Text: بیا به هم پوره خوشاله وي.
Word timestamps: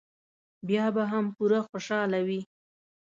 بیا 0.67 0.85
به 0.95 1.03
هم 1.11 1.25
پوره 1.35 1.59
خوشاله 1.67 2.19
وي. 2.27 2.41